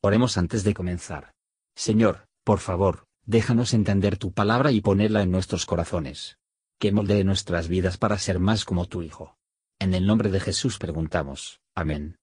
Oremos 0.00 0.38
antes 0.38 0.62
de 0.62 0.74
comenzar. 0.74 1.32
Señor, 1.74 2.28
por 2.44 2.60
favor, 2.60 3.06
déjanos 3.26 3.74
entender 3.74 4.16
tu 4.16 4.32
palabra 4.32 4.70
y 4.70 4.80
ponerla 4.80 5.22
en 5.22 5.32
nuestros 5.32 5.66
corazones. 5.66 6.38
Que 6.78 6.92
moldee 6.92 7.24
nuestras 7.24 7.66
vidas 7.66 7.98
para 7.98 8.16
ser 8.18 8.38
más 8.38 8.64
como 8.64 8.86
tu 8.86 9.02
Hijo. 9.02 9.36
En 9.80 9.94
el 9.94 10.06
nombre 10.06 10.30
de 10.30 10.38
Jesús 10.38 10.78
preguntamos. 10.78 11.60
Amén. 11.74 12.16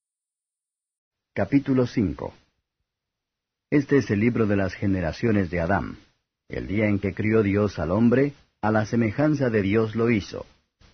Capítulo 1.33 1.85
5 1.85 2.33
Este 3.69 3.97
es 3.97 4.09
el 4.09 4.21
libro 4.21 4.47
de 4.47 4.55
las 4.55 4.73
generaciones 4.73 5.49
de 5.49 5.59
Adán. 5.59 5.97
El 6.47 6.67
día 6.67 6.85
en 6.85 6.99
que 6.99 7.13
crió 7.13 7.43
Dios 7.43 7.77
al 7.77 7.91
hombre, 7.91 8.33
a 8.61 8.71
la 8.71 8.85
semejanza 8.85 9.49
de 9.49 9.61
Dios 9.61 9.95
lo 9.95 10.09
hizo. 10.09 10.45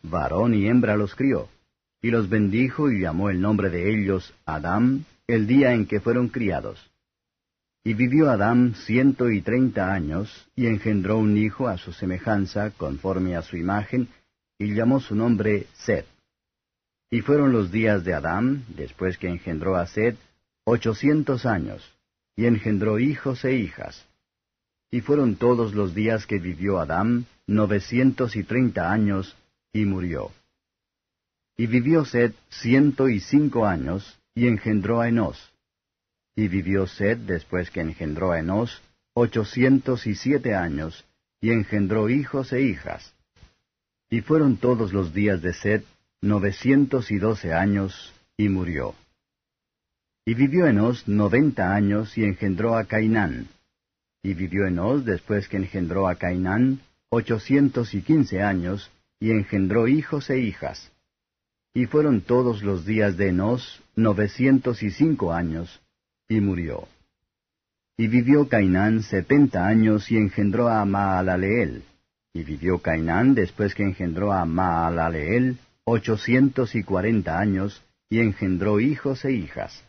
Varón 0.02 0.55
y 0.55 0.68
hembra 0.68 0.95
los 0.95 1.13
crió. 1.13 1.48
Y 2.02 2.09
los 2.09 2.27
bendijo 2.27 2.90
y 2.90 3.02
llamó 3.02 3.30
el 3.30 3.40
nombre 3.40 3.70
de 3.70 3.94
ellos 3.94 4.34
Adán, 4.45 5.05
el 5.34 5.48
día 5.48 5.73
en 5.73 5.85
que 5.85 6.02
fueron 6.02 6.27
criados. 6.27 6.91
Y 7.84 7.94
vivió 7.94 8.30
Adán 8.30 8.76
ciento 8.76 9.31
y 9.31 9.41
treinta 9.41 9.94
años, 9.94 10.49
y 10.55 10.67
engendró 10.67 11.17
un 11.17 11.38
hijo 11.38 11.67
a 11.67 11.77
su 11.77 11.94
semejanza, 11.94 12.72
conforme 12.72 13.36
a 13.36 13.41
su 13.41 13.58
imagen, 13.58 14.09
y 14.59 14.73
llamó 14.73 14.99
su 14.99 15.16
nombre 15.16 15.67
Sed. 15.73 16.05
Y 17.09 17.22
fueron 17.22 17.52
los 17.53 17.72
días 17.72 18.03
de 18.03 18.13
Adán, 18.13 18.66
después 18.75 19.17
que 19.17 19.30
engendró 19.30 19.77
a 19.77 19.88
Sed, 19.88 20.16
ochocientos 20.63 21.45
años, 21.45 21.81
y 22.36 22.45
engendró 22.45 23.00
hijos 23.00 23.44
e 23.45 23.55
hijas. 23.55 24.05
Y 24.91 25.02
fueron 25.02 25.36
todos 25.36 25.73
los 25.73 25.95
días 25.95 26.27
que 26.27 26.39
vivió 26.39 26.80
Adán, 26.80 27.25
novecientos 27.48 28.36
y 28.36 28.44
treinta 28.44 28.91
años, 28.91 29.36
y 29.73 29.86
murió. 29.86 30.31
Y 31.58 31.67
vivió 31.67 32.05
Sed 32.05 32.34
ciento 32.50 33.09
y 33.09 33.22
cinco 33.22 33.66
años, 33.66 34.20
y 34.34 34.48
engendró 34.48 35.02
a 35.02 35.09
Enos. 35.09 35.53
Y 36.36 36.47
vivió 36.47 36.88
Sed 36.88 37.17
después 37.19 37.69
que 37.69 37.81
engendró 37.81 38.31
a 38.31 38.39
Enos 38.39 38.81
ochocientos 39.14 40.08
y 40.08 40.16
siete 40.16 40.56
años, 40.56 41.06
y 41.42 41.52
engendró 41.52 42.09
hijos 42.09 42.53
e 42.53 42.61
hijas. 42.61 43.14
Y 44.09 44.22
fueron 44.22 44.58
todos 44.58 44.94
los 44.94 45.14
días 45.14 45.41
de 45.41 45.53
Sed 45.53 45.83
novecientos 46.22 47.11
y 47.11 47.17
doce 47.17 47.53
años, 47.53 48.14
y 48.38 48.47
murió. 48.47 48.95
Y 50.25 50.36
vivió 50.36 50.67
Enos 50.67 51.08
noventa 51.08 51.73
años, 51.73 52.17
y 52.17 52.23
engendró 52.23 52.75
a 52.75 52.86
Cainán. 52.86 53.47
Y 54.23 54.34
vivió 54.34 54.66
Enos 54.66 55.03
después 55.03 55.47
que 55.47 55.58
engendró 55.58 56.08
a 56.08 56.16
Cainán 56.16 56.81
ochocientos 57.09 57.94
y 57.94 58.03
quince 58.03 58.41
años, 58.41 58.89
y 59.19 59.31
engendró 59.31 59.88
hijos 59.89 60.30
e 60.30 60.39
hijas. 60.39 60.91
Y 61.73 61.86
fueron 61.86 62.22
todos 62.22 62.64
los 62.64 62.86
días 62.86 63.16
de 63.17 63.30
Enos 63.30 63.81
novecientos 63.95 64.83
y 64.83 64.91
cinco 64.91 65.33
años, 65.33 65.81
y 66.28 66.41
murió. 66.41 66.88
Y 67.97 68.08
vivió 68.08 68.47
Cainán 68.50 69.03
setenta 69.03 69.67
años 69.67 70.11
y 70.11 70.17
engendró 70.17 70.69
a 70.69 70.83
Maalaleel. 70.86 71.83
Y 72.33 72.44
vivió 72.44 72.80
Cainán 72.80 73.36
después 73.36 73.75
que 73.75 73.83
engendró 73.83 74.31
a 74.31 74.45
Maalaleel 74.45 75.58
ochocientos 75.83 76.75
y 76.75 76.83
cuarenta 76.83 77.39
años, 77.39 77.83
y 78.09 78.19
engendró 78.19 78.80
hijos 78.80 79.25
e 79.25 79.33
hijas. 79.33 79.83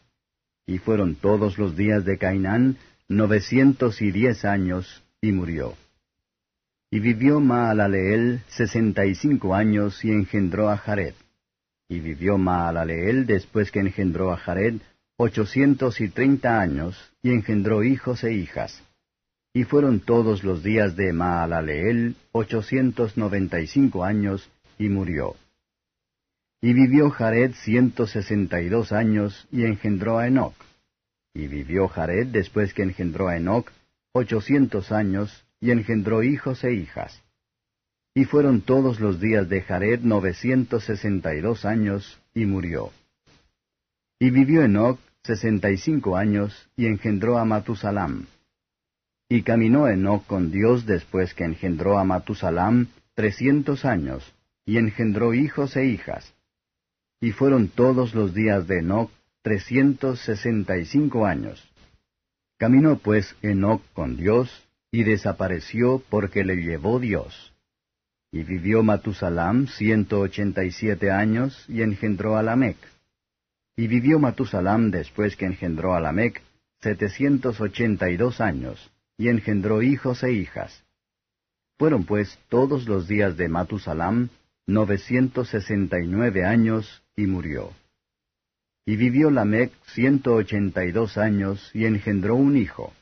Y 0.66 0.78
fueron 0.78 1.16
todos 1.16 1.58
los 1.58 1.76
días 1.76 2.04
de 2.04 2.18
Cainán 2.18 2.76
novecientos 3.08 4.00
y 4.02 4.10
diez 4.10 4.44
años, 4.44 5.02
y 5.20 5.32
murió. 5.32 5.74
Y 6.90 7.00
vivió 7.00 7.40
Maalaleel 7.40 8.40
sesenta 8.48 9.06
y 9.06 9.14
cinco 9.14 9.54
años, 9.54 10.04
y 10.04 10.10
engendró 10.10 10.68
a 10.70 10.76
Jared. 10.76 11.14
Y 11.92 12.00
vivió 12.00 12.38
Maalaleel 12.38 13.26
después 13.26 13.70
que 13.70 13.80
engendró 13.80 14.32
a 14.32 14.38
Jared 14.38 14.76
ochocientos 15.18 16.00
y 16.00 16.08
treinta 16.08 16.58
años, 16.58 17.12
y 17.22 17.32
engendró 17.32 17.84
hijos 17.84 18.24
e 18.24 18.32
hijas. 18.32 18.82
Y 19.52 19.64
fueron 19.64 20.00
todos 20.00 20.42
los 20.42 20.62
días 20.62 20.96
de 20.96 21.12
Maalaleel 21.12 22.16
ochocientos 22.32 23.18
noventa 23.18 23.60
y 23.60 23.66
cinco 23.66 24.04
años, 24.04 24.50
y 24.78 24.88
murió. 24.88 25.36
Y 26.62 26.72
vivió 26.72 27.10
Jared 27.10 27.52
ciento 27.56 28.06
sesenta 28.06 28.62
y 28.62 28.70
dos 28.70 28.92
años, 28.92 29.46
y 29.52 29.64
engendró 29.64 30.18
a 30.18 30.28
Enoc. 30.28 30.54
Y 31.34 31.46
vivió 31.46 31.88
Jared 31.88 32.28
después 32.28 32.72
que 32.72 32.84
engendró 32.84 33.28
a 33.28 33.36
Enoc 33.36 33.70
ochocientos 34.14 34.92
años, 34.92 35.44
y 35.60 35.72
engendró 35.72 36.22
hijos 36.22 36.64
e 36.64 36.72
hijas. 36.72 37.22
Y 38.14 38.24
fueron 38.24 38.60
todos 38.60 39.00
los 39.00 39.20
días 39.20 39.48
de 39.48 39.62
Jared 39.62 40.00
novecientos 40.00 40.84
sesenta 40.84 41.34
y 41.34 41.40
dos 41.40 41.64
años, 41.64 42.20
y 42.34 42.44
murió. 42.44 42.90
Y 44.18 44.30
vivió 44.30 44.62
Enoc 44.62 45.00
sesenta 45.22 45.70
y 45.70 45.78
cinco 45.78 46.16
años, 46.16 46.68
y 46.76 46.86
engendró 46.86 47.38
a 47.38 47.44
Matusalam. 47.44 48.26
Y 49.28 49.42
caminó 49.42 49.88
Enoc 49.88 50.26
con 50.26 50.50
Dios 50.50 50.84
después 50.84 51.32
que 51.32 51.44
engendró 51.44 51.98
a 51.98 52.04
Matusalam 52.04 52.88
trescientos 53.14 53.86
años, 53.86 54.34
y 54.66 54.76
engendró 54.76 55.32
hijos 55.32 55.74
e 55.76 55.86
hijas. 55.86 56.34
Y 57.20 57.32
fueron 57.32 57.68
todos 57.68 58.14
los 58.14 58.34
días 58.34 58.66
de 58.66 58.80
Enoc 58.80 59.10
trescientos 59.40 60.20
sesenta 60.20 60.76
y 60.76 60.84
cinco 60.84 61.24
años. 61.24 61.66
Caminó 62.58 62.98
pues 62.98 63.34
Enoc 63.40 63.82
con 63.94 64.16
Dios, 64.16 64.68
y 64.90 65.04
desapareció 65.04 66.02
porque 66.10 66.44
le 66.44 66.56
llevó 66.56 67.00
Dios. 67.00 67.51
Y 68.34 68.44
vivió 68.44 68.82
Matusalam 68.82 69.66
ciento 69.66 70.20
ochenta 70.20 70.64
y 70.64 70.72
siete 70.72 71.10
años, 71.10 71.66
y 71.68 71.82
engendró 71.82 72.38
a 72.38 72.42
Lamec. 72.42 72.78
Y 73.76 73.86
vivió 73.88 74.18
Matusalam 74.18 74.90
después 74.90 75.36
que 75.36 75.44
engendró 75.44 75.94
a 75.94 76.00
Lamec 76.00 76.40
setecientos 76.80 77.60
ochenta 77.60 78.08
y 78.10 78.16
dos 78.16 78.40
años, 78.40 78.90
y 79.18 79.28
engendró 79.28 79.82
hijos 79.82 80.22
e 80.24 80.32
hijas. 80.32 80.82
Fueron 81.78 82.04
pues 82.04 82.38
todos 82.48 82.88
los 82.88 83.06
días 83.06 83.36
de 83.36 83.48
Matusalam 83.48 84.30
novecientos 84.66 85.50
sesenta 85.50 86.00
y 86.00 86.06
nueve 86.06 86.44
años, 86.44 87.02
y 87.14 87.26
murió. 87.26 87.72
Y 88.86 88.96
vivió 88.96 89.30
Lamec 89.30 89.72
ciento 89.88 90.34
ochenta 90.34 90.86
y 90.86 90.90
dos 90.90 91.18
años, 91.18 91.70
y 91.74 91.84
engendró 91.84 92.36
un 92.36 92.56
hijo. 92.56 92.94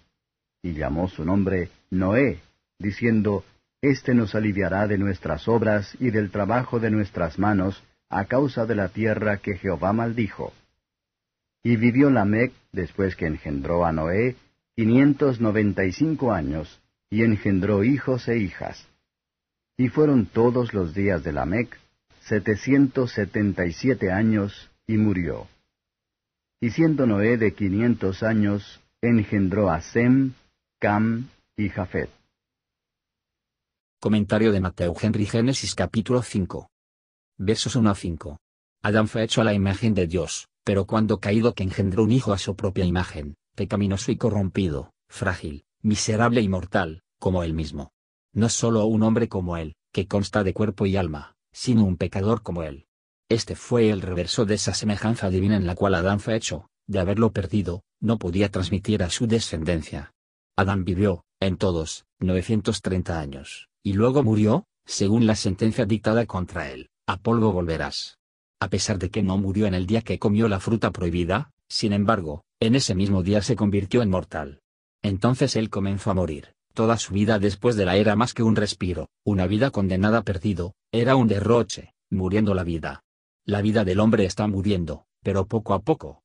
Y 0.60 0.72
llamó 0.72 1.08
su 1.08 1.24
nombre 1.24 1.70
Noé, 1.90 2.40
diciendo, 2.78 3.44
este 3.82 4.14
nos 4.14 4.34
aliviará 4.34 4.86
de 4.86 4.98
nuestras 4.98 5.48
obras 5.48 5.96
y 5.98 6.10
del 6.10 6.30
trabajo 6.30 6.80
de 6.80 6.90
nuestras 6.90 7.38
manos, 7.38 7.82
a 8.10 8.26
causa 8.26 8.66
de 8.66 8.74
la 8.74 8.88
tierra 8.88 9.38
que 9.38 9.56
Jehová 9.56 9.92
maldijo. 9.92 10.52
Y 11.62 11.76
vivió 11.76 12.10
Lamec, 12.10 12.52
después 12.72 13.16
que 13.16 13.26
engendró 13.26 13.84
a 13.84 13.92
Noé, 13.92 14.36
quinientos 14.76 15.40
noventa 15.40 15.84
y 15.84 15.92
cinco 15.92 16.32
años, 16.32 16.80
y 17.08 17.22
engendró 17.22 17.84
hijos 17.84 18.28
e 18.28 18.38
hijas. 18.38 18.86
Y 19.76 19.88
fueron 19.88 20.26
todos 20.26 20.74
los 20.74 20.94
días 20.94 21.22
de 21.24 21.32
Lamec, 21.32 21.78
setecientos 22.20 23.12
setenta 23.12 23.64
y 23.66 23.72
siete 23.72 24.10
años, 24.12 24.70
y 24.86 24.96
murió. 24.96 25.46
Y 26.60 26.70
siendo 26.70 27.06
Noé 27.06 27.38
de 27.38 27.52
quinientos 27.54 28.22
años, 28.22 28.80
engendró 29.00 29.70
a 29.70 29.80
Sem, 29.80 30.32
Cam 30.78 31.28
y 31.56 31.70
Jafet. 31.70 32.10
Comentario 34.02 34.50
de 34.50 34.60
Mateo 34.60 34.94
Henry 34.98 35.26
Génesis 35.26 35.74
capítulo 35.74 36.22
5. 36.22 36.70
Versos 37.36 37.76
1 37.76 37.90
a 37.90 37.94
5. 37.94 38.38
Adán 38.82 39.08
fue 39.08 39.22
hecho 39.24 39.42
a 39.42 39.44
la 39.44 39.52
imagen 39.52 39.92
de 39.92 40.06
Dios, 40.06 40.48
pero 40.64 40.86
cuando 40.86 41.20
caído 41.20 41.52
que 41.52 41.64
engendró 41.64 42.04
un 42.04 42.10
hijo 42.10 42.32
a 42.32 42.38
su 42.38 42.56
propia 42.56 42.86
imagen, 42.86 43.34
pecaminoso 43.54 44.10
y 44.10 44.16
corrompido, 44.16 44.94
frágil, 45.10 45.64
miserable 45.82 46.40
y 46.40 46.48
mortal, 46.48 47.02
como 47.18 47.42
él 47.42 47.52
mismo. 47.52 47.90
No 48.32 48.48
solo 48.48 48.86
un 48.86 49.02
hombre 49.02 49.28
como 49.28 49.58
él, 49.58 49.74
que 49.92 50.06
consta 50.06 50.44
de 50.44 50.54
cuerpo 50.54 50.86
y 50.86 50.96
alma, 50.96 51.36
sino 51.52 51.84
un 51.84 51.98
pecador 51.98 52.40
como 52.40 52.62
él. 52.62 52.86
Este 53.28 53.54
fue 53.54 53.90
el 53.90 54.00
reverso 54.00 54.46
de 54.46 54.54
esa 54.54 54.72
semejanza 54.72 55.28
divina 55.28 55.56
en 55.56 55.66
la 55.66 55.74
cual 55.74 55.94
Adán 55.94 56.20
fue 56.20 56.36
hecho, 56.36 56.70
de 56.86 57.00
haberlo 57.00 57.32
perdido, 57.34 57.82
no 58.00 58.18
podía 58.18 58.50
transmitir 58.50 59.02
a 59.02 59.10
su 59.10 59.26
descendencia. 59.26 60.14
Adán 60.60 60.84
vivió, 60.84 61.24
en 61.40 61.56
todos, 61.56 62.04
930 62.18 63.18
años 63.18 63.70
y 63.82 63.94
luego 63.94 64.22
murió, 64.22 64.66
según 64.84 65.26
la 65.26 65.34
sentencia 65.34 65.86
dictada 65.86 66.26
contra 66.26 66.70
él, 66.70 66.90
a 67.06 67.16
polvo 67.16 67.50
volverás. 67.50 68.18
A 68.60 68.68
pesar 68.68 68.98
de 68.98 69.08
que 69.08 69.22
no 69.22 69.38
murió 69.38 69.66
en 69.66 69.72
el 69.72 69.86
día 69.86 70.02
que 70.02 70.18
comió 70.18 70.48
la 70.48 70.60
fruta 70.60 70.90
prohibida, 70.90 71.50
sin 71.66 71.94
embargo, 71.94 72.42
en 72.60 72.74
ese 72.74 72.94
mismo 72.94 73.22
día 73.22 73.40
se 73.40 73.56
convirtió 73.56 74.02
en 74.02 74.10
mortal. 74.10 74.60
Entonces 75.00 75.56
él 75.56 75.70
comenzó 75.70 76.10
a 76.10 76.14
morir, 76.14 76.52
toda 76.74 76.98
su 76.98 77.14
vida 77.14 77.38
después 77.38 77.74
de 77.76 77.86
la 77.86 77.96
era 77.96 78.14
más 78.14 78.34
que 78.34 78.42
un 78.42 78.54
respiro, 78.54 79.08
una 79.24 79.46
vida 79.46 79.70
condenada 79.70 80.24
perdido, 80.24 80.74
era 80.92 81.16
un 81.16 81.26
derroche, 81.26 81.94
muriendo 82.10 82.52
la 82.52 82.64
vida. 82.64 83.02
La 83.46 83.62
vida 83.62 83.84
del 83.84 83.98
hombre 83.98 84.26
está 84.26 84.46
muriendo, 84.46 85.06
pero 85.22 85.46
poco 85.46 85.72
a 85.72 85.80
poco. 85.80 86.22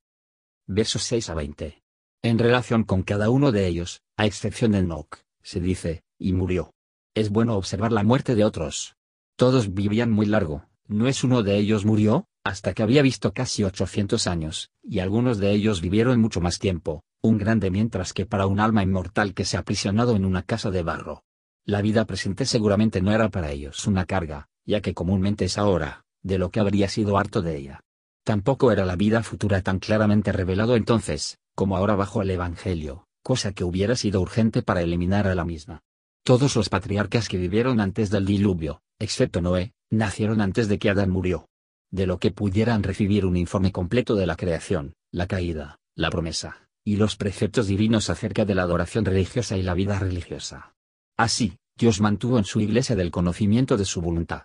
Versos 0.66 1.04
6 1.04 1.30
a 1.30 1.34
20. 1.34 1.85
En 2.26 2.40
relación 2.40 2.82
con 2.82 3.04
cada 3.04 3.30
uno 3.30 3.52
de 3.52 3.68
ellos, 3.68 4.00
a 4.16 4.26
excepción 4.26 4.72
de 4.72 4.78
Enoch, 4.78 5.20
se 5.44 5.60
dice, 5.60 6.02
y 6.18 6.32
murió 6.32 6.72
es 7.14 7.30
bueno 7.30 7.56
observar 7.56 7.92
la 7.92 8.02
muerte 8.02 8.34
de 8.34 8.44
otros. 8.44 8.96
Todos 9.36 9.72
vivían 9.72 10.10
muy 10.10 10.26
largo, 10.26 10.66
no 10.88 11.06
es 11.06 11.22
uno 11.22 11.44
de 11.44 11.56
ellos 11.56 11.84
murió, 11.84 12.26
hasta 12.44 12.74
que 12.74 12.82
había 12.82 13.00
visto 13.00 13.32
casi 13.32 13.62
800 13.62 14.26
años, 14.26 14.70
y 14.82 14.98
algunos 14.98 15.38
de 15.38 15.52
ellos 15.52 15.80
vivieron 15.80 16.20
mucho 16.20 16.40
más 16.40 16.58
tiempo, 16.58 17.04
un 17.22 17.38
grande 17.38 17.70
mientras 17.70 18.12
que 18.12 18.26
para 18.26 18.46
un 18.46 18.58
alma 18.58 18.82
inmortal 18.82 19.32
que 19.32 19.44
se 19.44 19.56
ha 19.56 19.60
aprisionado 19.60 20.16
en 20.16 20.24
una 20.24 20.42
casa 20.42 20.72
de 20.72 20.82
barro. 20.82 21.22
La 21.64 21.80
vida 21.80 22.04
presente 22.06 22.44
seguramente 22.44 23.00
no 23.00 23.12
era 23.12 23.30
para 23.30 23.52
ellos 23.52 23.86
una 23.86 24.04
carga, 24.04 24.48
ya 24.66 24.82
que 24.82 24.94
comúnmente 24.94 25.44
es 25.44 25.58
ahora, 25.58 26.04
de 26.22 26.38
lo 26.38 26.50
que 26.50 26.58
habría 26.58 26.88
sido 26.88 27.18
harto 27.18 27.40
de 27.40 27.56
ella. 27.56 27.80
Tampoco 28.24 28.72
era 28.72 28.84
la 28.84 28.96
vida 28.96 29.22
futura 29.22 29.62
tan 29.62 29.78
claramente 29.78 30.32
revelado 30.32 30.76
entonces, 30.76 31.38
como 31.56 31.76
ahora 31.76 31.96
bajo 31.96 32.20
el 32.20 32.30
Evangelio, 32.30 33.08
cosa 33.22 33.52
que 33.52 33.64
hubiera 33.64 33.96
sido 33.96 34.20
urgente 34.20 34.62
para 34.62 34.82
eliminar 34.82 35.26
a 35.26 35.34
la 35.34 35.44
misma. 35.44 35.82
Todos 36.22 36.54
los 36.54 36.68
patriarcas 36.68 37.28
que 37.28 37.38
vivieron 37.38 37.80
antes 37.80 38.10
del 38.10 38.26
diluvio, 38.26 38.82
excepto 38.98 39.40
Noé, 39.40 39.72
nacieron 39.90 40.42
antes 40.42 40.68
de 40.68 40.78
que 40.78 40.90
Adán 40.90 41.10
murió. 41.10 41.48
De 41.90 42.06
lo 42.06 42.18
que 42.18 42.30
pudieran 42.30 42.82
recibir 42.82 43.24
un 43.24 43.36
informe 43.36 43.72
completo 43.72 44.16
de 44.16 44.26
la 44.26 44.36
creación, 44.36 44.94
la 45.10 45.26
caída, 45.26 45.78
la 45.94 46.10
promesa, 46.10 46.68
y 46.84 46.96
los 46.96 47.16
preceptos 47.16 47.68
divinos 47.68 48.10
acerca 48.10 48.44
de 48.44 48.54
la 48.54 48.62
adoración 48.62 49.06
religiosa 49.06 49.56
y 49.56 49.62
la 49.62 49.72
vida 49.72 49.98
religiosa. 49.98 50.74
Así, 51.16 51.56
Dios 51.78 52.02
mantuvo 52.02 52.36
en 52.36 52.44
su 52.44 52.60
iglesia 52.60 52.96
del 52.96 53.10
conocimiento 53.10 53.78
de 53.78 53.86
su 53.86 54.02
voluntad. 54.02 54.42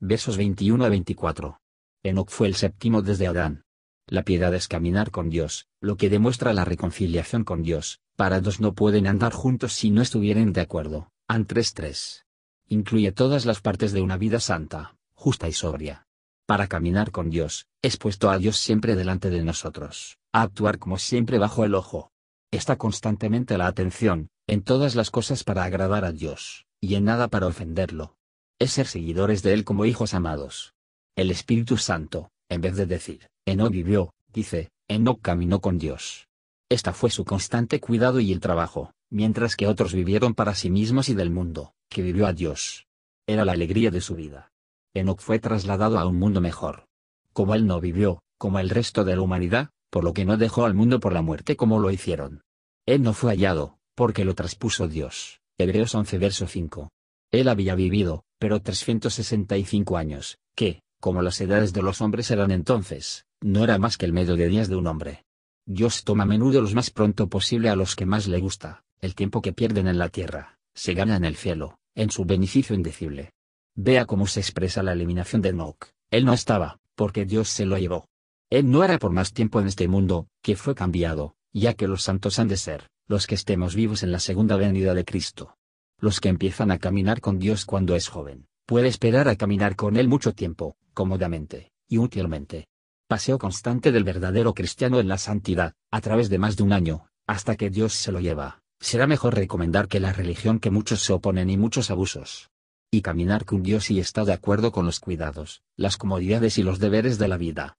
Versos 0.00 0.38
21 0.38 0.86
a 0.86 0.88
24. 0.88 1.60
Enoch 2.02 2.30
fue 2.30 2.48
el 2.48 2.54
séptimo 2.54 3.02
desde 3.02 3.26
Adán. 3.26 3.64
La 4.10 4.24
piedad 4.24 4.52
es 4.56 4.66
caminar 4.66 5.12
con 5.12 5.30
Dios, 5.30 5.68
lo 5.80 5.96
que 5.96 6.10
demuestra 6.10 6.52
la 6.52 6.64
reconciliación 6.64 7.44
con 7.44 7.62
Dios, 7.62 8.00
para 8.16 8.40
dos 8.40 8.58
no 8.58 8.74
pueden 8.74 9.06
andar 9.06 9.32
juntos 9.32 9.72
si 9.72 9.92
no 9.92 10.02
estuvieren 10.02 10.52
de 10.52 10.62
acuerdo. 10.62 11.12
An 11.28 11.46
3.3. 11.46 12.24
Incluye 12.66 13.12
todas 13.12 13.46
las 13.46 13.60
partes 13.60 13.92
de 13.92 14.00
una 14.00 14.16
vida 14.16 14.40
santa, 14.40 14.96
justa 15.14 15.46
y 15.46 15.52
sobria. 15.52 16.08
Para 16.44 16.66
caminar 16.66 17.12
con 17.12 17.30
Dios, 17.30 17.68
es 17.82 17.96
puesto 17.98 18.30
a 18.30 18.38
Dios 18.38 18.56
siempre 18.56 18.96
delante 18.96 19.30
de 19.30 19.44
nosotros, 19.44 20.18
a 20.32 20.42
actuar 20.42 20.80
como 20.80 20.98
siempre 20.98 21.38
bajo 21.38 21.64
el 21.64 21.76
ojo. 21.76 22.10
Está 22.50 22.74
constantemente 22.74 23.56
la 23.58 23.68
atención, 23.68 24.28
en 24.48 24.62
todas 24.62 24.96
las 24.96 25.12
cosas 25.12 25.44
para 25.44 25.62
agradar 25.62 26.04
a 26.04 26.10
Dios, 26.10 26.66
y 26.80 26.96
en 26.96 27.04
nada 27.04 27.28
para 27.28 27.46
ofenderlo. 27.46 28.16
Es 28.58 28.72
ser 28.72 28.88
seguidores 28.88 29.44
de 29.44 29.52
Él 29.52 29.62
como 29.62 29.84
hijos 29.84 30.14
amados. 30.14 30.74
El 31.14 31.30
Espíritu 31.30 31.76
Santo, 31.76 32.32
en 32.48 32.60
vez 32.60 32.74
de 32.74 32.86
decir, 32.86 33.30
Enoch 33.50 33.72
vivió, 33.72 34.14
dice, 34.32 34.70
Enoch 34.86 35.20
caminó 35.20 35.60
con 35.60 35.76
Dios. 35.76 36.28
Esta 36.68 36.92
fue 36.92 37.10
su 37.10 37.24
constante 37.24 37.80
cuidado 37.80 38.20
y 38.20 38.30
el 38.30 38.38
trabajo, 38.38 38.92
mientras 39.10 39.56
que 39.56 39.66
otros 39.66 39.92
vivieron 39.92 40.34
para 40.34 40.54
sí 40.54 40.70
mismos 40.70 41.08
y 41.08 41.14
del 41.14 41.30
mundo, 41.30 41.74
que 41.88 42.00
vivió 42.00 42.28
a 42.28 42.32
Dios. 42.32 42.86
Era 43.26 43.44
la 43.44 43.50
alegría 43.50 43.90
de 43.90 44.00
su 44.00 44.14
vida. 44.14 44.52
Enoch 44.94 45.20
fue 45.20 45.40
trasladado 45.40 45.98
a 45.98 46.06
un 46.06 46.16
mundo 46.16 46.40
mejor. 46.40 46.86
Como 47.32 47.56
él 47.56 47.66
no 47.66 47.80
vivió, 47.80 48.22
como 48.38 48.60
el 48.60 48.70
resto 48.70 49.02
de 49.02 49.16
la 49.16 49.22
humanidad, 49.22 49.70
por 49.90 50.04
lo 50.04 50.14
que 50.14 50.24
no 50.24 50.36
dejó 50.36 50.64
al 50.64 50.74
mundo 50.74 51.00
por 51.00 51.12
la 51.12 51.22
muerte 51.22 51.56
como 51.56 51.80
lo 51.80 51.90
hicieron. 51.90 52.42
Él 52.86 53.02
no 53.02 53.14
fue 53.14 53.32
hallado, 53.32 53.78
porque 53.96 54.24
lo 54.24 54.36
traspuso 54.36 54.86
Dios. 54.86 55.40
Hebreos 55.58 55.92
11 55.92 56.18
verso 56.18 56.46
5. 56.46 56.88
Él 57.32 57.48
había 57.48 57.74
vivido, 57.74 58.22
pero 58.38 58.62
365 58.62 59.96
años, 59.96 60.38
que, 60.54 60.82
como 61.00 61.20
las 61.20 61.40
edades 61.40 61.72
de 61.72 61.82
los 61.82 62.00
hombres 62.00 62.30
eran 62.30 62.52
entonces, 62.52 63.26
no 63.40 63.64
era 63.64 63.78
más 63.78 63.96
que 63.96 64.06
el 64.06 64.12
medio 64.12 64.36
de 64.36 64.48
días 64.48 64.68
de 64.68 64.76
un 64.76 64.86
hombre. 64.86 65.24
Dios 65.66 66.04
toma 66.04 66.24
a 66.24 66.26
menudo 66.26 66.60
los 66.60 66.74
más 66.74 66.90
pronto 66.90 67.28
posible 67.28 67.68
a 67.68 67.76
los 67.76 67.96
que 67.96 68.06
más 68.06 68.26
le 68.26 68.40
gusta, 68.40 68.82
el 69.00 69.14
tiempo 69.14 69.40
que 69.42 69.52
pierden 69.52 69.86
en 69.86 69.98
la 69.98 70.08
tierra, 70.08 70.58
se 70.74 70.94
gana 70.94 71.16
en 71.16 71.24
el 71.24 71.36
cielo, 71.36 71.78
en 71.94 72.10
su 72.10 72.24
beneficio 72.24 72.74
indecible. 72.74 73.32
Vea 73.74 74.04
cómo 74.04 74.26
se 74.26 74.40
expresa 74.40 74.82
la 74.82 74.92
eliminación 74.92 75.42
de 75.42 75.50
Enoch, 75.50 75.90
él 76.10 76.24
no 76.24 76.32
estaba, 76.32 76.78
porque 76.96 77.24
Dios 77.24 77.48
se 77.48 77.64
lo 77.64 77.78
llevó. 77.78 78.08
Él 78.50 78.68
no 78.68 78.82
era 78.82 78.98
por 78.98 79.12
más 79.12 79.32
tiempo 79.32 79.60
en 79.60 79.68
este 79.68 79.86
mundo, 79.86 80.26
que 80.42 80.56
fue 80.56 80.74
cambiado, 80.74 81.36
ya 81.52 81.74
que 81.74 81.86
los 81.86 82.02
santos 82.02 82.40
han 82.40 82.48
de 82.48 82.56
ser, 82.56 82.88
los 83.06 83.28
que 83.28 83.36
estemos 83.36 83.76
vivos 83.76 84.02
en 84.02 84.10
la 84.10 84.18
segunda 84.18 84.56
venida 84.56 84.92
de 84.92 85.04
Cristo. 85.04 85.56
Los 85.98 86.20
que 86.20 86.28
empiezan 86.28 86.72
a 86.72 86.78
caminar 86.78 87.20
con 87.20 87.38
Dios 87.38 87.64
cuando 87.64 87.94
es 87.94 88.08
joven, 88.08 88.48
puede 88.66 88.88
esperar 88.88 89.28
a 89.28 89.36
caminar 89.36 89.76
con 89.76 89.96
Él 89.96 90.08
mucho 90.08 90.32
tiempo, 90.32 90.76
cómodamente, 90.94 91.70
y 91.88 91.98
útilmente. 91.98 92.66
Paseo 93.10 93.40
constante 93.40 93.90
del 93.90 94.04
verdadero 94.04 94.54
cristiano 94.54 95.00
en 95.00 95.08
la 95.08 95.18
santidad, 95.18 95.74
a 95.90 96.00
través 96.00 96.30
de 96.30 96.38
más 96.38 96.56
de 96.56 96.62
un 96.62 96.72
año, 96.72 97.08
hasta 97.26 97.56
que 97.56 97.68
Dios 97.68 97.92
se 97.92 98.12
lo 98.12 98.20
lleva. 98.20 98.62
Será 98.78 99.08
mejor 99.08 99.34
recomendar 99.34 99.88
que 99.88 99.98
la 99.98 100.12
religión 100.12 100.60
que 100.60 100.70
muchos 100.70 101.02
se 101.02 101.12
oponen 101.12 101.50
y 101.50 101.56
muchos 101.56 101.90
abusos. 101.90 102.50
Y 102.88 103.02
caminar 103.02 103.44
con 103.46 103.64
Dios 103.64 103.90
y 103.90 103.98
está 103.98 104.24
de 104.24 104.32
acuerdo 104.32 104.70
con 104.70 104.86
los 104.86 105.00
cuidados, 105.00 105.64
las 105.76 105.96
comodidades 105.96 106.56
y 106.58 106.62
los 106.62 106.78
deberes 106.78 107.18
de 107.18 107.26
la 107.26 107.36
vida. 107.36 107.78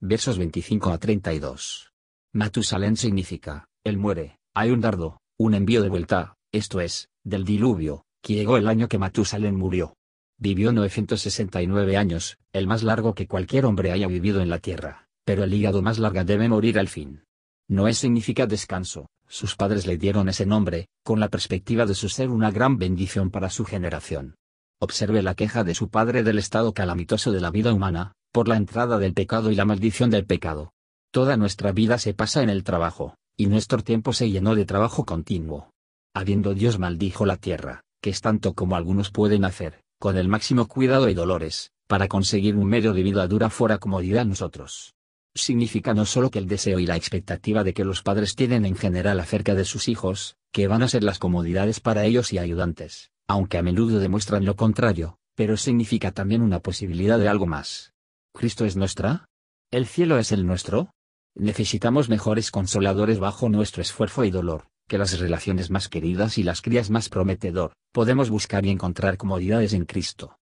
Versos 0.00 0.36
25 0.36 0.90
a 0.90 0.98
32. 0.98 1.92
Matusalén 2.32 2.96
significa, 2.96 3.68
él 3.84 3.98
muere, 3.98 4.40
hay 4.52 4.72
un 4.72 4.80
dardo, 4.80 5.20
un 5.38 5.54
envío 5.54 5.80
de 5.80 5.90
vuelta, 5.90 6.38
esto 6.50 6.80
es, 6.80 7.08
del 7.22 7.44
diluvio, 7.44 8.04
que 8.20 8.34
llegó 8.34 8.56
el 8.56 8.66
año 8.66 8.88
que 8.88 8.98
Matusalén 8.98 9.54
murió. 9.54 9.95
Vivió 10.38 10.70
969 10.72 11.96
años, 11.96 12.38
el 12.52 12.66
más 12.66 12.82
largo 12.82 13.14
que 13.14 13.26
cualquier 13.26 13.64
hombre 13.64 13.90
haya 13.90 14.06
vivido 14.06 14.42
en 14.42 14.50
la 14.50 14.58
tierra, 14.58 15.08
pero 15.24 15.44
el 15.44 15.54
hígado 15.54 15.80
más 15.80 15.98
larga 15.98 16.24
debe 16.24 16.48
morir 16.48 16.78
al 16.78 16.88
fin. 16.88 17.24
Noé 17.68 17.94
significa 17.94 18.46
descanso, 18.46 19.08
sus 19.26 19.56
padres 19.56 19.86
le 19.86 19.96
dieron 19.96 20.28
ese 20.28 20.44
nombre, 20.44 20.88
con 21.02 21.20
la 21.20 21.28
perspectiva 21.28 21.86
de 21.86 21.94
su 21.94 22.10
ser 22.10 22.28
una 22.28 22.50
gran 22.50 22.76
bendición 22.76 23.30
para 23.30 23.48
su 23.48 23.64
generación. 23.64 24.36
Observe 24.78 25.22
la 25.22 25.34
queja 25.34 25.64
de 25.64 25.74
su 25.74 25.88
padre 25.88 26.22
del 26.22 26.38
estado 26.38 26.74
calamitoso 26.74 27.32
de 27.32 27.40
la 27.40 27.50
vida 27.50 27.72
humana, 27.72 28.12
por 28.30 28.46
la 28.46 28.56
entrada 28.56 28.98
del 28.98 29.14
pecado 29.14 29.50
y 29.50 29.54
la 29.54 29.64
maldición 29.64 30.10
del 30.10 30.26
pecado. 30.26 30.74
Toda 31.12 31.38
nuestra 31.38 31.72
vida 31.72 31.96
se 31.96 32.12
pasa 32.12 32.42
en 32.42 32.50
el 32.50 32.62
trabajo, 32.62 33.14
y 33.38 33.46
nuestro 33.46 33.82
tiempo 33.82 34.12
se 34.12 34.30
llenó 34.30 34.54
de 34.54 34.66
trabajo 34.66 35.06
continuo. 35.06 35.70
Habiendo 36.14 36.52
Dios 36.52 36.78
maldijo 36.78 37.24
la 37.24 37.38
tierra, 37.38 37.80
que 38.02 38.10
es 38.10 38.20
tanto 38.20 38.52
como 38.52 38.76
algunos 38.76 39.10
pueden 39.10 39.46
hacer, 39.46 39.80
con 39.98 40.16
el 40.16 40.28
máximo 40.28 40.66
cuidado 40.66 41.08
y 41.08 41.14
dolores, 41.14 41.72
para 41.86 42.08
conseguir 42.08 42.56
un 42.56 42.66
medio 42.66 42.92
de 42.92 43.02
vida 43.02 43.26
dura 43.26 43.50
fuera 43.50 43.78
comodidad 43.78 44.26
nosotros. 44.26 44.94
Significa 45.34 45.94
no 45.94 46.06
solo 46.06 46.30
que 46.30 46.38
el 46.38 46.46
deseo 46.46 46.78
y 46.78 46.86
la 46.86 46.96
expectativa 46.96 47.62
de 47.64 47.74
que 47.74 47.84
los 47.84 48.02
padres 48.02 48.34
tienen 48.34 48.64
en 48.64 48.76
general 48.76 49.20
acerca 49.20 49.54
de 49.54 49.64
sus 49.64 49.88
hijos, 49.88 50.36
que 50.52 50.66
van 50.66 50.82
a 50.82 50.88
ser 50.88 51.02
las 51.02 51.18
comodidades 51.18 51.80
para 51.80 52.04
ellos 52.04 52.32
y 52.32 52.38
ayudantes, 52.38 53.10
aunque 53.28 53.58
a 53.58 53.62
menudo 53.62 53.98
demuestran 53.98 54.44
lo 54.44 54.56
contrario, 54.56 55.18
pero 55.34 55.56
significa 55.56 56.12
también 56.12 56.42
una 56.42 56.60
posibilidad 56.60 57.18
de 57.18 57.28
algo 57.28 57.46
más. 57.46 57.92
¿Cristo 58.32 58.64
es 58.64 58.76
nuestra? 58.76 59.26
¿El 59.70 59.86
cielo 59.86 60.18
es 60.18 60.32
el 60.32 60.46
nuestro? 60.46 60.90
Necesitamos 61.34 62.08
mejores 62.08 62.50
consoladores 62.50 63.18
bajo 63.18 63.48
nuestro 63.48 63.82
esfuerzo 63.82 64.24
y 64.24 64.30
dolor, 64.30 64.68
que 64.88 64.98
las 64.98 65.18
relaciones 65.18 65.70
más 65.70 65.88
queridas 65.88 66.38
y 66.38 66.42
las 66.42 66.62
crías 66.62 66.90
más 66.90 67.08
prometedor, 67.08 67.72
podemos 67.92 68.30
buscar 68.30 68.64
y 68.64 68.70
encontrar 68.70 69.16
comodidades 69.16 69.72
en 69.72 69.84
Cristo. 69.84 70.38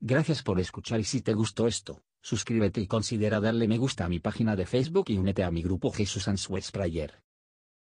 Gracias 0.00 0.42
por 0.42 0.60
escuchar 0.60 1.00
y 1.00 1.04
si 1.04 1.22
te 1.22 1.34
gustó 1.34 1.66
esto, 1.66 2.02
suscríbete 2.22 2.80
y 2.80 2.86
considera 2.86 3.40
darle 3.40 3.66
me 3.66 3.78
gusta 3.78 4.04
a 4.04 4.08
mi 4.08 4.20
página 4.20 4.54
de 4.54 4.66
Facebook 4.66 5.06
y 5.08 5.16
únete 5.16 5.42
a 5.42 5.50
mi 5.50 5.62
grupo 5.62 5.90
Jesús 5.90 6.28
Answers 6.28 6.70
Prayer. 6.70 7.25